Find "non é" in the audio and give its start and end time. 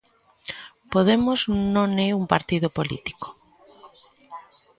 1.75-2.09